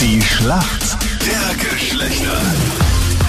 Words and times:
Die 0.00 0.22
Schlacht 0.22 0.96
der 1.26 1.70
Geschlechter. 1.70 2.40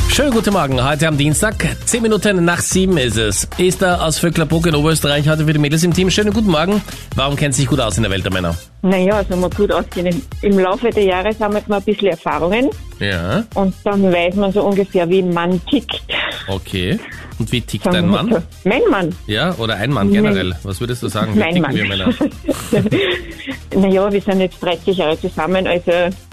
Schönen 0.09 0.29
guten 0.31 0.53
Morgen, 0.53 0.83
heute 0.87 1.07
am 1.07 1.17
Dienstag, 1.17 1.55
10 1.85 2.03
Minuten 2.03 2.45
nach 2.45 2.59
7 2.59 2.95
ist 2.97 3.17
es. 3.17 3.47
Esther 3.57 4.03
aus 4.03 4.19
Vöcklerbruck 4.19 4.67
in 4.67 4.75
Oberösterreich 4.75 5.27
heute 5.27 5.45
für 5.45 5.53
die 5.53 5.59
Mädels 5.59 5.83
im 5.83 5.93
Team. 5.95 6.11
Schönen 6.11 6.31
guten 6.31 6.51
Morgen. 6.51 6.79
Warum 7.15 7.35
kennt 7.35 7.55
sich 7.55 7.65
gut 7.65 7.79
aus 7.79 7.97
in 7.97 8.03
der 8.03 8.11
Welt 8.11 8.23
der 8.23 8.31
Männer? 8.33 8.55
Naja, 8.83 9.15
also 9.15 9.35
man 9.35 9.49
gut 9.49 9.71
auskennen. 9.71 10.21
Im 10.43 10.59
Laufe 10.59 10.91
der 10.91 11.03
Jahre 11.03 11.33
sammelt 11.33 11.67
man 11.67 11.79
ein 11.79 11.85
bisschen 11.85 12.09
Erfahrungen 12.09 12.69
Ja, 12.99 13.43
und 13.55 13.73
dann 13.83 14.03
weiß 14.03 14.35
man 14.35 14.51
so 14.51 14.61
ungefähr, 14.61 15.09
wie 15.09 15.19
ein 15.23 15.33
Mann 15.33 15.59
tickt. 15.65 16.03
Okay. 16.49 16.99
Und 17.39 17.51
wie 17.51 17.61
tickt 17.61 17.85
dein 17.85 18.07
Mann? 18.09 18.29
so. 18.31 18.41
Mein 18.65 18.81
Mann. 18.89 19.15
Ja, 19.27 19.55
oder 19.55 19.75
ein 19.75 19.91
Mann 19.91 20.11
generell? 20.11 20.55
Was 20.63 20.79
würdest 20.81 21.01
du 21.03 21.07
sagen? 21.07 21.33
Wie 21.35 21.39
Mein 21.39 21.49
ticken 21.55 21.61
Mann. 21.61 21.75
wir 21.75 21.87
Männer? 21.87 22.13
naja, 23.75 24.11
wir 24.11 24.21
sind 24.21 24.41
jetzt 24.41 24.61
30 24.61 24.97
Jahre 24.97 25.19
zusammen, 25.19 25.65
also 25.67 25.91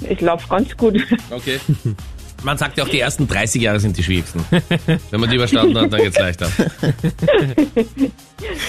es 0.08 0.20
läuft 0.20 0.48
ganz 0.48 0.76
gut. 0.76 1.00
Okay. 1.30 1.58
Man 2.42 2.58
sagt 2.58 2.76
ja 2.78 2.84
auch, 2.84 2.88
die 2.88 3.00
ersten 3.00 3.26
30 3.26 3.62
Jahre 3.62 3.80
sind 3.80 3.96
die 3.96 4.02
schwierigsten. 4.02 4.44
Wenn 5.10 5.20
man 5.20 5.30
die 5.30 5.36
überstanden 5.36 5.76
hat, 5.78 5.92
dann 5.92 6.00
geht's 6.02 6.18
leichter. 6.18 6.48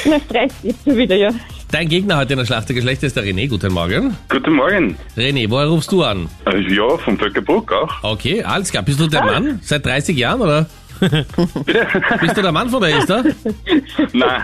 Na, 0.05 0.19
30 0.29 0.51
jetzt 0.63 0.83
schon 0.85 0.97
wieder, 0.97 1.15
ja. 1.15 1.29
Dein 1.71 1.89
Gegner 1.89 2.17
heute 2.17 2.33
in 2.33 2.39
der 2.39 2.45
Schlacht 2.45 2.69
der 2.69 2.75
Geschlechter 2.77 3.07
ist 3.07 3.17
der 3.17 3.23
René. 3.25 3.49
Guten 3.49 3.73
Morgen. 3.73 4.15
Guten 4.29 4.53
Morgen. 4.53 4.95
René, 5.17 5.49
woher 5.49 5.67
rufst 5.67 5.91
du 5.91 6.01
an? 6.03 6.29
Äh, 6.45 6.59
Ja, 6.73 6.97
vom 6.97 7.19
Völkerbruck 7.19 7.71
auch. 7.73 7.91
Okay, 8.03 8.41
alles 8.41 8.71
klar. 8.71 8.83
Bist 8.83 8.99
du 9.01 9.07
der 9.07 9.23
Mann? 9.25 9.59
Seit 9.61 9.85
30 9.85 10.15
Jahren, 10.17 10.41
oder? 10.41 10.65
Bist 12.21 12.37
du 12.37 12.41
der 12.41 12.51
Mann 12.51 12.69
von 12.69 12.81
der 12.81 12.97
Esther? 12.97 13.23
nein, 14.13 14.43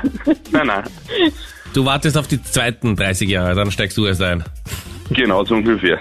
nein, 0.51 0.67
nein. 0.67 0.83
Du 1.73 1.85
wartest 1.85 2.17
auf 2.17 2.27
die 2.27 2.41
zweiten 2.41 2.95
30 2.95 3.29
Jahre, 3.29 3.55
dann 3.55 3.71
steigst 3.71 3.97
du 3.97 4.05
erst 4.05 4.21
ein. 4.21 4.43
Genau 5.09 5.43
so 5.43 5.55
ungefähr. 5.55 5.99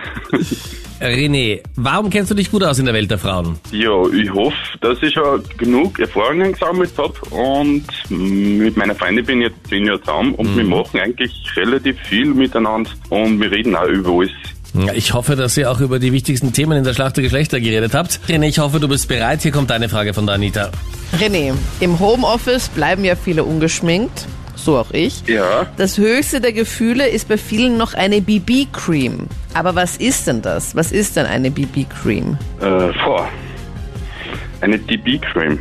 René, 1.01 1.61
warum 1.75 2.11
kennst 2.11 2.31
du 2.31 2.35
dich 2.35 2.51
gut 2.51 2.63
aus 2.63 2.79
in 2.79 2.85
der 2.85 2.95
Welt 2.95 3.11
der 3.11 3.19
Frauen? 3.19 3.59
Ja, 3.73 4.07
ich 4.13 4.33
hoffe, 4.33 4.57
dass 4.81 5.03
ich 5.03 5.13
schon 5.13 5.43
genug 5.59 5.99
Erfahrungen 5.99 6.53
gesammelt 6.53 6.93
habe 6.97 7.15
und 7.31 7.85
mit 8.09 8.77
meiner 8.77 8.95
Freundin 8.95 9.25
bin 9.25 9.43
ich 9.43 9.49
jetzt 9.49 9.67
zehn 9.69 9.87
Jahre 9.87 10.01
zusammen 10.01 10.35
und 10.35 10.57
wir 10.57 10.65
machen 10.65 11.01
eigentlich 11.01 11.33
relativ 11.57 11.99
viel 12.03 12.27
miteinander 12.27 12.91
und 13.11 13.41
wir 13.41 13.51
reden 13.51 13.75
auch 13.75 13.89
über 13.89 14.11
alles. 14.11 14.31
Ich 14.95 15.13
hoffe, 15.13 15.37
dass 15.37 15.57
ihr 15.57 15.71
auch 15.71 15.81
über 15.81 15.99
die 15.99 16.13
wichtigsten 16.13 16.53
Themen 16.53 16.79
in 16.79 16.85
der 16.85 16.95
Schlacht 16.95 17.17
der 17.17 17.25
Geschlechter 17.25 17.61
geredet 17.61 17.93
habt. 17.95 18.21
René, 18.29 18.47
ich 18.49 18.59
hoffe, 18.59 18.81
du 18.81 18.89
bist 18.89 19.07
bereit. 19.09 19.43
Hier 19.43 19.53
kommt 19.53 19.71
eine 19.71 19.89
Frage 19.89 20.15
von 20.15 20.25
der 20.27 20.37
Anita. 20.37 20.71
René, 21.21 21.53
im 21.81 21.99
Homeoffice 22.01 22.69
bleiben 22.71 23.05
ja 23.05 23.15
viele 23.15 23.45
ungeschminkt, 23.45 24.27
so 24.55 24.79
auch 24.79 24.91
ich. 24.93 25.23
Ja, 25.27 25.67
Das 25.77 25.99
höchste 25.99 26.41
der 26.41 26.53
Gefühle 26.53 27.07
ist 27.09 27.29
bei 27.29 27.37
vielen 27.37 27.77
noch 27.77 27.93
eine 27.95 28.23
BB-Cream. 28.23 29.27
Aber 29.53 29.75
was 29.75 29.99
ist 29.99 30.27
denn 30.27 30.41
das? 30.41 30.75
Was 30.75 30.91
ist 30.91 31.17
denn 31.17 31.27
eine 31.27 31.51
BB-Cream? 31.51 32.39
äh, 32.61 32.65
boah. 33.05 33.29
Eine 34.63 34.79
DB-Cream. 34.79 35.59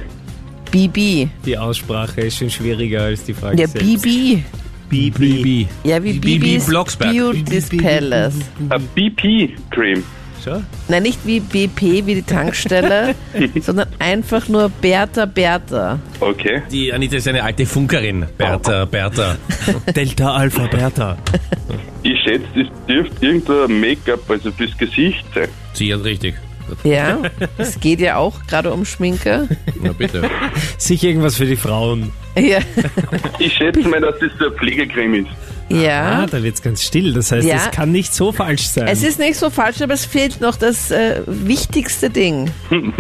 BB. 0.72 1.28
Die 1.45 1.58
Aussprache 1.58 2.22
ist 2.22 2.38
schon 2.38 2.50
schwieriger 2.50 3.02
als 3.04 3.23
die 3.26 3.34
Frage 3.34 3.59
Ja, 3.62 3.67
selbst. 3.67 4.04
BB. 4.04 4.39
BB. 4.92 5.67
Ja, 5.86 6.03
wie 6.03 6.20
BB 6.20 6.66
Blocksberg. 6.67 7.14
Beauty 7.14 7.78
Palace. 7.78 8.36
Eine 8.70 8.84
BP-Cream. 8.94 10.03
Schau. 10.44 10.61
Nein, 10.89 11.03
nicht 11.03 11.20
wie 11.25 11.39
BP, 11.39 12.06
wie 12.06 12.16
die 12.16 12.23
Tankstelle, 12.23 13.16
sondern 13.61 13.88
einfach 14.00 14.50
nur 14.50 14.70
Bertha 14.70 15.25
Bertha. 15.25 16.00
Okay. 16.20 16.64
Die 16.72 16.92
Anita 16.92 17.16
ist 17.17 17.28
eine 17.28 17.44
alte 17.44 17.66
Funkerin. 17.66 18.25
Bertha, 18.38 18.86
Bertha. 18.86 19.38
Delta 19.95 20.33
Alpha 20.33 20.67
Bertha. 20.67 21.17
Ich 22.03 22.20
schätze, 22.23 22.48
das 22.55 22.67
dürfte 22.88 23.26
irgendein 23.26 23.80
Make-up, 23.80 24.30
also 24.30 24.52
fürs 24.52 24.76
Gesicht 24.78 25.23
sein. 25.33 25.48
Sicher 25.73 26.03
richtig. 26.03 26.36
Ja, 26.83 27.20
es 27.58 27.80
geht 27.80 28.00
ja 28.00 28.17
auch 28.17 28.45
gerade 28.48 28.72
um 28.73 28.83
Schminke. 28.86 29.48
Na 29.81 29.92
bitte. 29.94 30.30
Sicher 30.78 31.08
irgendwas 31.08 31.36
für 31.36 31.45
die 31.45 31.55
Frauen. 31.55 32.11
Ja, 32.38 32.60
Ich 33.39 33.54
schätze 33.54 33.88
mal, 33.88 34.00
dass 34.02 34.17
das 34.20 34.32
so 34.39 34.45
eine 34.48 34.55
Pflegecreme 34.55 35.16
ist. 35.26 35.30
ja. 35.70 36.22
Ah, 36.23 36.26
da 36.30 36.42
wird's 36.42 36.61
ganz 36.61 36.82
still. 36.83 37.14
Das 37.14 37.32
heißt, 37.32 37.48
Ja. 37.48 37.55
es 37.58 37.72
kann 37.72 37.92
nicht 37.92 38.14
so 38.14 38.32
falsch 38.32 38.67
sein. 38.67 38.88
Es 38.88 39.04
ist 39.04 39.20
nicht 39.20 39.36
so 39.38 39.50
falsch, 39.50 39.82
aber 39.82 39.94
es 39.94 40.05
fehlt 40.05 40.39
noch 40.42 40.55
das 40.55 40.92
äh, 40.92 41.22
wichtigste 41.26 42.10
Ding. 42.10 42.50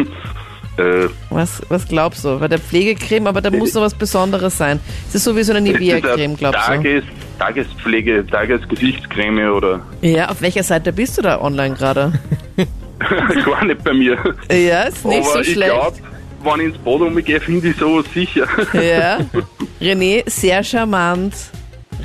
Äh, 0.77 1.09
Was, 1.29 1.61
was 1.67 1.85
glaubst 1.85 2.23
du? 2.23 2.39
Bei 2.39 2.47
der 2.47 2.57
Pflegecreme, 2.57 3.27
aber 3.27 3.41
da 3.41 3.51
muss 3.51 3.73
noch 3.73 3.81
was 3.81 3.93
Besonderes 3.93 4.57
sein. 4.57 4.79
Es 5.09 5.15
ist 5.15 5.25
so 5.25 5.35
wie 5.35 5.43
so 5.43 5.51
eine 5.51 5.69
das 5.69 5.79
Nivea-Creme, 5.79 6.23
eine 6.23 6.35
glaubst 6.35 6.61
du? 6.61 6.71
Tages, 6.71 7.03
Tagespflege, 7.37 8.25
Tagesgesichtscreme 8.25 9.51
oder 9.51 9.81
Ja, 10.01 10.29
auf 10.29 10.41
welcher 10.41 10.63
Seite 10.63 10.93
bist 10.93 11.17
du 11.17 11.21
da 11.23 11.41
online 11.41 11.75
gerade? 11.75 12.13
gar 13.45 13.65
nicht 13.65 13.83
bei 13.83 13.93
mir. 13.93 14.17
Ja, 14.49 14.83
ist 14.83 15.03
nicht 15.05 15.17
Aber 15.25 15.33
so 15.33 15.39
ich 15.41 15.51
schlecht. 15.51 15.71
glaube, 15.71 15.97
wenn 16.43 16.59
ich 16.59 16.67
ins 16.67 16.77
Bad 16.79 17.01
umgehe, 17.01 17.39
finde 17.39 17.69
ich 17.69 17.77
sowas 17.77 18.05
sicher. 18.13 18.47
Ja. 18.73 19.19
René, 19.81 20.23
sehr 20.29 20.63
charmant. 20.63 21.33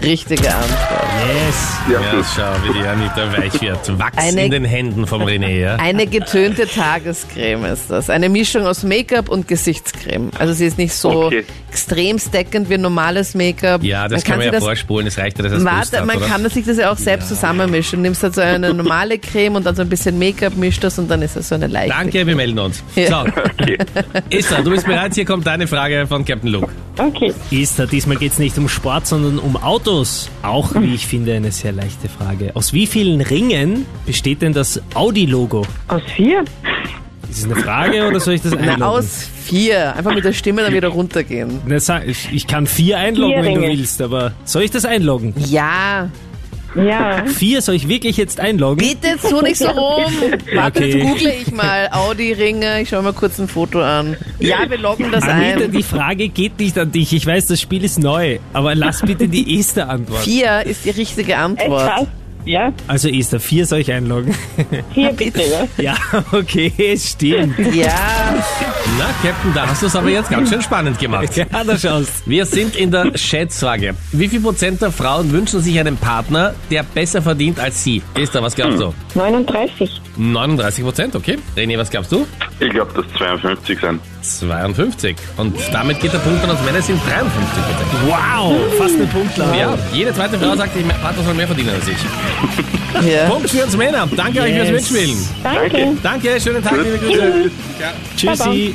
Richtige 0.02 0.54
Antwort. 0.54 1.04
yes. 1.26 1.76
Ja, 1.90 2.00
Ja, 2.00 2.24
schau, 2.24 2.68
wie 2.68 2.78
die 2.78 2.84
Anita 2.86 3.32
weich 3.36 3.60
wird. 3.60 3.98
Wachs 3.98 4.16
Eine- 4.18 4.44
in 4.46 4.50
den 4.50 4.64
Händen 4.64 5.06
vom 5.06 5.22
René, 5.22 5.58
ja? 5.60 5.76
Eine 5.76 6.06
getönte 6.06 6.66
Tagescreme 6.68 7.64
ist 7.66 7.90
das. 7.90 8.10
Eine 8.10 8.28
Mischung 8.28 8.66
aus 8.66 8.82
Make-up 8.82 9.28
und 9.28 9.48
Gesichtscreme. 9.48 10.30
Also 10.38 10.52
sie 10.52 10.66
ist 10.66 10.78
nicht 10.78 10.94
so 10.94 11.24
Okay. 11.26 11.44
extrem 11.70 12.18
deckend 12.32 12.68
wie 12.70 12.78
normales 12.78 13.34
Make-up. 13.34 13.82
Ja, 13.82 14.08
das 14.08 14.24
kann 14.24 14.38
man 14.38 14.46
sich 14.46 14.52
ja 14.54 14.60
vorspulen. 14.60 15.06
Es 15.06 15.18
reicht 15.18 15.38
ja, 15.38 15.44
dass 15.44 15.52
es 15.52 15.64
Warte, 15.64 15.98
hat, 15.98 16.06
man 16.06 16.16
oder? 16.18 16.26
kann 16.26 16.48
sich 16.50 16.64
das 16.66 16.76
ja 16.78 16.90
auch 16.92 16.98
selbst 16.98 17.28
zusammenmischen. 17.28 17.98
Du 17.98 18.02
nimmst 18.02 18.22
halt 18.22 18.34
so 18.34 18.40
eine 18.40 18.72
normale 18.74 19.18
Creme 19.18 19.56
und 19.56 19.64
dann 19.66 19.74
so 19.76 19.82
ein 19.82 19.88
bisschen 19.88 20.18
Make-up, 20.18 20.56
mischt 20.56 20.82
das 20.84 20.98
und 20.98 21.08
dann 21.10 21.22
ist 21.22 21.36
das 21.36 21.48
so 21.48 21.54
eine 21.54 21.66
leichte. 21.66 21.94
Danke, 21.96 22.26
wir 22.26 22.36
melden 22.36 22.58
uns. 22.58 22.82
Ja. 22.94 23.06
So, 23.24 23.30
Okay. 23.60 23.78
Esther, 24.30 24.62
du 24.62 24.70
bist 24.70 24.86
bereit? 24.86 25.14
Hier 25.14 25.24
kommt 25.24 25.46
deine 25.46 25.66
Frage 25.66 26.06
von 26.06 26.24
Captain 26.24 26.50
Luke. 26.50 26.68
Okay. 26.98 27.32
Esther, 27.50 27.86
diesmal 27.86 28.16
geht's 28.16 28.38
nicht 28.38 28.56
um 28.58 28.68
Sport, 28.68 29.06
sondern 29.06 29.38
um 29.38 29.56
Autos. 29.86 30.28
Auch, 30.42 30.74
wie 30.74 30.94
ich 30.94 31.06
finde, 31.06 31.34
eine 31.34 31.52
sehr 31.52 31.70
leichte 31.70 32.08
Frage. 32.08 32.50
Aus 32.54 32.72
wie 32.72 32.88
vielen 32.88 33.20
Ringen 33.20 33.86
besteht 34.04 34.42
denn 34.42 34.52
das 34.52 34.82
Audi-Logo? 34.94 35.62
Aus 35.86 36.02
vier? 36.16 36.44
Ist 37.30 37.38
es 37.38 37.44
eine 37.44 37.54
Frage 37.54 38.04
oder 38.08 38.18
soll 38.18 38.34
ich 38.34 38.42
das 38.42 38.52
einloggen? 38.56 38.80
Na, 38.80 38.88
aus 38.88 39.28
vier. 39.44 39.94
Einfach 39.94 40.12
mit 40.12 40.24
der 40.24 40.32
Stimme 40.32 40.62
dann 40.62 40.74
wieder 40.74 40.88
runtergehen. 40.88 41.60
Na, 41.66 41.78
sag, 41.78 42.04
ich, 42.08 42.48
kann 42.48 42.66
vier 42.66 42.98
einloggen, 42.98 43.44
Vier 43.44 43.44
wenn 43.44 43.62
du 43.62 43.68
willst, 43.68 44.02
aber 44.02 44.32
soll 44.44 44.62
ich 44.62 44.72
das 44.72 44.84
einloggen? 44.84 45.34
Ja, 45.48 46.10
Ja. 46.76 47.24
Vier 47.26 47.62
soll 47.62 47.74
ich 47.76 47.88
wirklich 47.88 48.16
jetzt 48.16 48.38
einloggen? 48.40 48.76
bitte 48.78 49.16
tu 49.28 49.40
nicht 49.40 49.56
so 49.56 49.68
rum. 49.68 50.12
Warte, 50.54 50.78
Okay. 50.80 50.98
jetzt 50.98 51.06
google 51.08 51.32
ich 51.42 51.52
mal 51.52 51.88
Audi-Ringe. 51.90 52.82
Ich 52.82 52.90
schau 52.90 53.00
mal 53.02 53.12
kurz 53.12 53.38
ein 53.38 53.48
Foto 53.48 53.80
an. 53.82 54.16
Ja, 54.38 54.58
wir 54.68 54.78
loggen 54.78 55.10
das 55.10 55.24
Anita, 55.24 55.64
ein. 55.64 55.72
die 55.72 55.82
Frage 55.82 56.28
geht 56.28 56.58
nicht 56.58 56.78
an 56.78 56.92
dich. 56.92 57.12
Ich 57.12 57.26
weiß, 57.26 57.46
das 57.46 57.60
Spiel 57.60 57.84
ist 57.84 57.98
neu, 57.98 58.38
aber 58.52 58.74
lass 58.74 59.00
bitte 59.02 59.28
die 59.28 59.58
Esther 59.58 59.88
antworten. 59.88 60.22
Vier 60.24 60.64
ist 60.66 60.84
die 60.84 60.90
richtige 60.90 61.32
Echt 61.32 61.40
Antwort. 61.40 61.86
krass. 61.88 62.06
Ja, 62.46 62.72
Also 62.86 63.08
Esther, 63.08 63.40
vier 63.40 63.66
soll 63.66 63.80
ich 63.80 63.90
einloggen? 63.92 64.32
vier 64.94 65.12
bitte, 65.12 65.42
ja. 65.42 65.66
Ja, 66.12 66.24
okay, 66.30 66.72
es 66.78 67.10
stimmt. 67.10 67.58
Ja, 67.74 67.92
Na, 68.98 69.06
Captain, 69.22 69.52
da 69.52 69.66
hast 69.66 69.82
du 69.82 69.86
es 69.86 69.96
aber 69.96 70.08
jetzt 70.10 70.30
ganz 70.30 70.48
schön 70.48 70.62
spannend 70.62 70.96
gemacht. 70.98 71.36
Ja, 71.36 71.44
da 71.64 71.76
schaust. 71.76 72.22
Wir 72.24 72.46
sind 72.46 72.76
in 72.76 72.92
der 72.92 73.18
Schätzfrage. 73.18 73.94
Wie 74.12 74.28
viel 74.28 74.40
Prozent 74.40 74.80
der 74.80 74.92
Frauen 74.92 75.32
wünschen 75.32 75.60
sich 75.60 75.78
einen 75.78 75.96
Partner, 75.96 76.54
der 76.70 76.84
besser 76.84 77.20
verdient 77.20 77.58
als 77.58 77.82
sie? 77.82 78.00
Esther, 78.14 78.42
was 78.42 78.54
glaubst 78.54 78.78
du? 78.80 78.94
39. 79.16 80.00
39 80.16 80.84
Prozent, 80.84 81.16
okay. 81.16 81.38
René, 81.56 81.76
was 81.76 81.90
glaubst 81.90 82.12
du? 82.12 82.26
Ich 82.58 82.70
glaube, 82.70 82.90
dass 82.94 83.04
52 83.18 83.78
sind. 83.80 84.00
52. 84.22 85.16
Und 85.36 85.54
damit 85.72 86.00
geht 86.00 86.12
der 86.12 86.18
Punkt 86.18 86.42
an 86.42 86.50
uns 86.50 86.60
Männer, 86.64 86.78
es 86.78 86.86
sind 86.86 87.00
53 87.06 87.64
Prozent. 87.64 87.90
Wow, 88.06 88.56
fast 88.78 88.94
eine 88.94 89.06
Punktladung. 89.06 89.58
Ja, 89.58 89.78
jede 89.92 90.14
zweite 90.14 90.38
Frau 90.38 90.56
sagt, 90.56 90.74
mein 90.74 91.00
Partner 91.00 91.22
soll 91.22 91.34
mehr 91.34 91.46
verdienen 91.46 91.70
als 91.70 91.86
ich. 91.86 93.06
ja. 93.12 93.28
Punkt 93.28 93.50
für 93.50 93.62
uns 93.64 93.76
Männer. 93.76 94.08
Danke 94.16 94.40
euch 94.40 94.54
fürs 94.54 94.68
Yes. 94.70 94.90
Mitspielen. 94.90 95.28
Danke. 95.42 95.96
Danke, 96.02 96.40
schönen 96.40 96.64
Tag, 96.64 96.76
liebe 96.82 96.98
Grüße. 96.98 97.50
Tschüss. 98.16 98.38
Tschüssi. 98.38 98.74